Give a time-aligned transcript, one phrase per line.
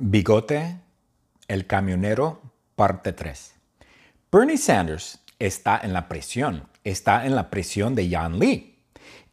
[0.00, 0.78] Bigote,
[1.48, 2.40] el camionero,
[2.76, 3.54] parte 3.
[4.30, 8.76] Bernie Sanders está en la presión, está en la presión de Jan Lee.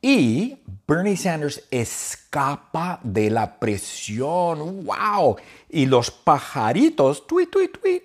[0.00, 4.84] Y Bernie Sanders escapa de la presión.
[4.84, 5.36] ¡Wow!
[5.68, 8.02] Y los pajaritos, tweet, tweet, tweet,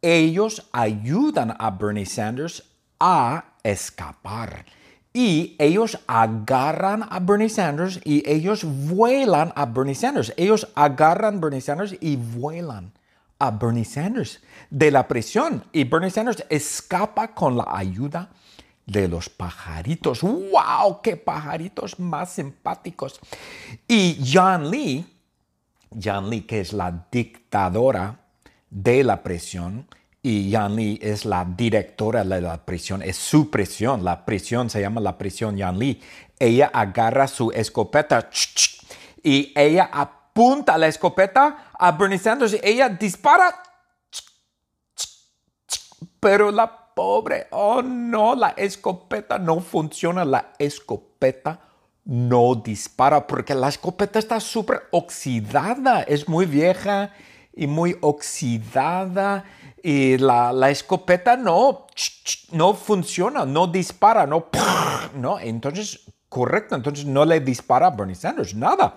[0.00, 2.64] ellos ayudan a Bernie Sanders
[2.98, 4.66] a escapar.
[5.12, 10.32] Y ellos agarran a Bernie Sanders y ellos vuelan a Bernie Sanders.
[10.36, 12.92] Ellos agarran a Bernie Sanders y vuelan
[13.38, 15.64] a Bernie Sanders de la presión.
[15.72, 18.30] Y Bernie Sanders escapa con la ayuda
[18.86, 20.22] de los pajaritos.
[20.22, 21.02] ¡Wow!
[21.02, 23.20] ¡Qué pajaritos más simpáticos!
[23.86, 25.04] Y John Lee,
[26.02, 28.20] John Lee, que es la dictadora
[28.70, 29.86] de la presión,
[30.22, 35.00] y Yan es la directora de la prisión, es su prisión, la prisión se llama
[35.00, 36.00] la prisión Yan Lee.
[36.38, 38.30] Ella agarra su escopeta
[39.22, 43.62] y ella apunta la escopeta a Bernie Sanders ella dispara.
[46.20, 51.58] Pero la pobre, oh no, la escopeta no funciona, la escopeta
[52.04, 57.12] no dispara porque la escopeta está súper oxidada, es muy vieja
[57.54, 59.44] y muy oxidada
[59.82, 61.86] y la, escopeta no,
[62.52, 64.46] no funciona, no dispara, no,
[65.16, 68.96] no, entonces, correcto, entonces no le dispara a Bernie Sanders, nada.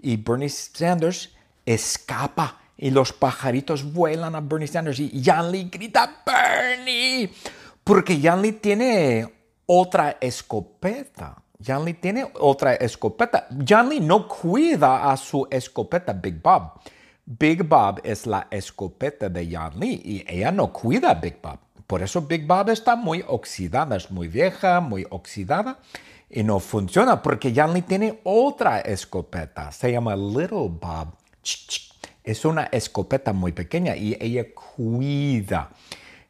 [0.00, 1.30] Y Bernie Sanders
[1.66, 7.30] escapa y los pajaritos vuelan a Bernie Sanders y Jan Lee grita, Bernie,
[7.84, 9.32] porque Jan Lee tiene
[9.66, 11.36] otra escopeta.
[11.64, 13.46] Jan Lee tiene otra escopeta.
[13.64, 16.80] Jan Lee no cuida a su escopeta Big Bob.
[17.24, 21.58] Big Bob es la escopeta de Yan Lee y ella no cuida a Big Bob.
[21.86, 25.78] Por eso Big Bob está muy oxidada, es muy vieja, muy oxidada
[26.28, 31.14] y no funciona porque Yan Lee tiene otra escopeta, se llama Little Bob.
[32.24, 35.70] Es una escopeta muy pequeña y ella cuida.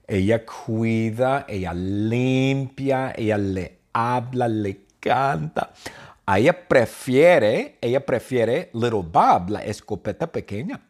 [0.07, 5.73] Ella cuida, ella limpia, ella le habla, le canta.
[6.27, 10.81] Ella prefiere, ella prefiere Little Bob, la escopeta pequeña.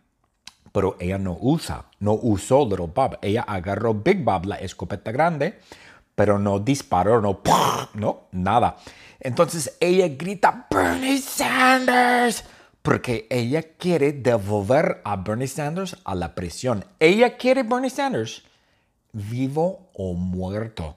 [0.73, 3.19] Pero ella no usa, no usó Little Bob.
[3.23, 5.59] Ella agarró Big Bob, la escopeta grande,
[6.15, 7.41] pero no disparó, no,
[7.95, 8.77] no, nada.
[9.21, 12.45] Entonces ella grita, Bernie Sanders,
[12.83, 16.85] porque ella quiere devolver a Bernie Sanders a la prisión.
[16.99, 18.43] Ella quiere Bernie Sanders
[19.13, 20.97] vivo o muerto.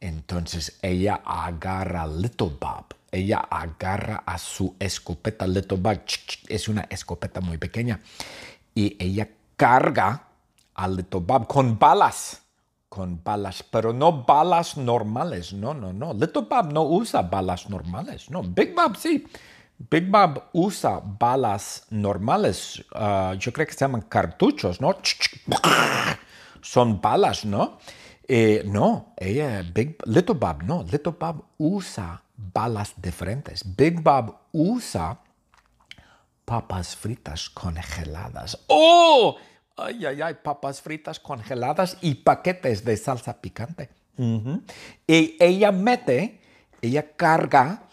[0.00, 6.00] Entonces ella agarra Little Bob ella agarra a su escopeta Little Bug,
[6.48, 8.00] es una escopeta muy pequeña,
[8.74, 10.28] y ella carga
[10.74, 12.42] a Little Bob con balas,
[12.88, 16.12] con balas, pero no balas normales, no, no, no.
[16.12, 18.42] Little Bob no usa balas normales, no.
[18.42, 19.26] Big Bob sí.
[19.90, 24.96] Big Bob usa balas normales, ah, yo creo que se llaman cartuchos, ¿no?
[26.60, 27.78] Son balas, ¿no?
[28.28, 32.22] Eh, no, ella, Big, Little Bob, no, Little Bob usa
[32.52, 33.62] balas diferentes.
[33.76, 35.20] Big Bob usa
[36.44, 38.58] papas fritas congeladas.
[38.66, 39.36] ¡Oh!
[39.76, 43.88] Ay, ay, ay, papas fritas congeladas y paquetes de salsa picante.
[45.06, 46.40] Y ella mete,
[46.82, 47.84] ella carga,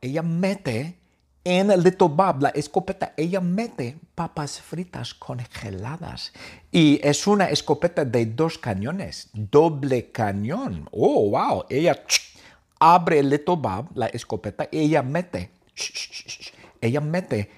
[0.00, 0.98] ella mete
[1.44, 6.32] en el Little Bob, la escopeta, ella mete papas fritas congeladas.
[6.72, 10.88] Y es una escopeta de dos cañones, doble cañón.
[10.90, 11.64] Oh, wow.
[11.70, 12.02] Ella
[12.78, 15.50] abre Little Bob, la escopeta, y ella mete,
[16.80, 17.50] ella mete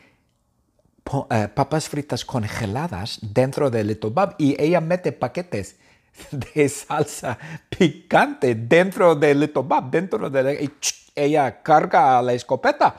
[1.30, 5.76] eh, papas fritas congeladas dentro de Little Bob y ella mete paquetes
[6.30, 10.70] de salsa picante dentro de Little Bob, dentro de
[11.14, 12.96] ella carga la escopeta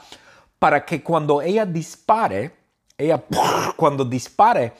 [0.57, 2.51] para que cuando ella dispare,
[2.97, 3.23] ella
[3.77, 4.73] cuando dispare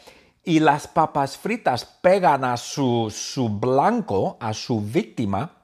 [0.44, 5.59] y las papas fritas pegan a su, su blanco, a su víctima,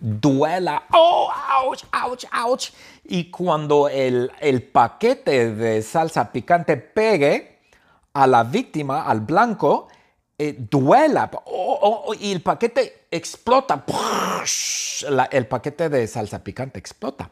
[0.00, 1.30] duela, oh,
[1.62, 2.72] ouch, ouch, ouch.
[3.04, 4.30] Y cuando el,
[4.72, 7.58] paquete de salsa picante pegue
[8.14, 9.88] a la víctima, al blanco,
[10.38, 13.84] eh, duela oh, oh, oh, y el paquete explota.
[15.30, 17.30] el paquete de salsa picante explota.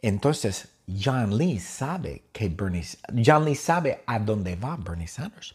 [0.00, 2.84] Entonces, John Lee sabe que Bernie,
[3.24, 5.54] John Lee sabe a dónde va Bernie Sanders.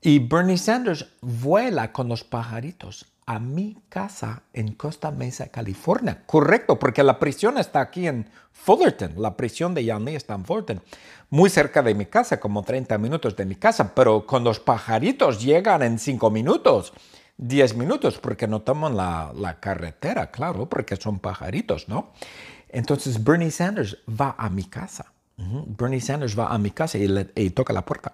[0.00, 6.22] Y Bernie Sanders vuela con los pajaritos a mi casa en Costa Mesa, California.
[6.26, 9.14] Correcto, porque la prisión está aquí en Fullerton.
[9.16, 10.82] La prisión de Lee está en Fullerton.
[11.30, 13.94] Muy cerca de mi casa, como 30 minutos de mi casa.
[13.94, 16.92] Pero con los pajaritos llegan en 5 minutos,
[17.38, 22.12] 10 minutos, porque no toman la, carretera, claro, porque son pajaritos, ¿no?
[22.68, 25.12] Entonces Bernie Sanders va a mi casa.
[25.36, 28.12] Bernie Sanders va a mi casa y, le, y toca la puerta.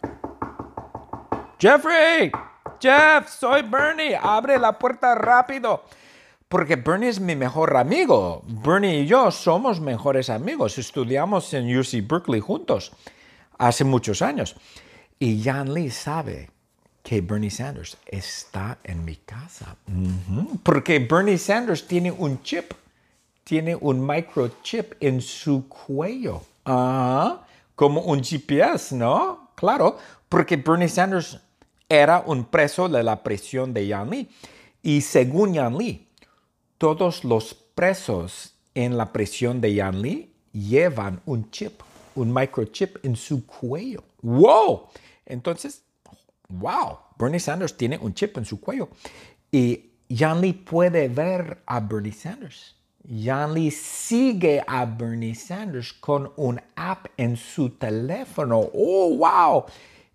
[1.58, 2.30] Jeffrey,
[2.80, 5.84] Jeff, soy Bernie, abre la puerta rápido.
[6.48, 8.42] Porque Bernie es mi mejor amigo.
[8.46, 10.78] Bernie y yo somos mejores amigos.
[10.78, 12.92] Estudiamos en UC Berkeley juntos
[13.58, 14.56] hace muchos años.
[15.18, 16.50] Y Jan Lee sabe
[17.02, 19.76] que Bernie Sanders está en mi casa.
[20.62, 22.72] Porque Bernie Sanders tiene un chip,
[23.44, 26.42] tiene un microchip en su cuello.
[26.64, 27.40] Ah,
[27.74, 29.50] como un GPS, ¿no?
[29.54, 29.98] Claro,
[30.28, 31.40] porque Bernie Sanders
[31.88, 34.28] era un preso de la prisión de Yan Lee.
[34.82, 36.08] Y según Yan Lee,
[36.76, 41.80] todos los presos en la prisión de Yan Lee llevan un chip,
[42.14, 44.04] un microchip en su cuello.
[44.22, 44.88] ¡Wow!
[45.26, 45.82] Entonces,
[46.48, 48.88] wow, Bernie Sanders tiene un chip en su cuello.
[49.50, 52.74] Y Yan Lee puede ver a Bernie Sanders.
[53.04, 58.70] Yan Lee sigue a Bernie Sanders con un app en su teléfono.
[58.74, 59.64] ¡Oh, wow!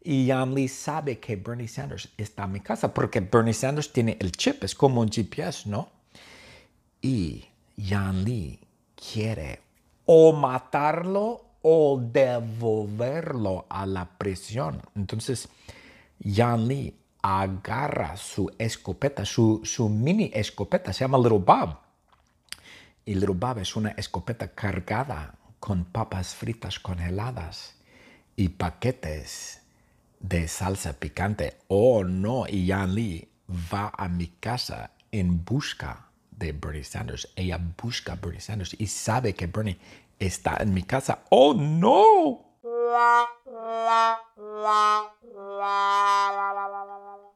[0.06, 4.34] Y Lee sabe que Bernie Sanders está en mi casa porque Bernie Sanders tiene el
[4.34, 5.90] chip, es como un GPS, ¿no?
[7.02, 7.46] Y
[7.78, 8.60] Yan Lee
[8.96, 9.62] quiere
[10.06, 14.82] o matarlo o devolverlo a la prisión.
[14.94, 15.48] Entonces,
[16.20, 21.78] Yan Lee agarra su escopeta, su, su mini escopeta, se llama Little Bob.
[23.06, 27.76] Y Little Bob es una escopeta cargada con papas fritas congeladas
[28.36, 29.63] y paquetes
[30.24, 31.58] de salsa picante.
[31.68, 33.30] Oh no, y Yan Lee
[33.72, 37.32] va a mi casa en busca de Bernie Sanders.
[37.36, 39.78] Ella busca a Bernie Sanders y sabe que Bernie
[40.18, 41.24] está en mi casa.
[41.30, 42.54] Oh no.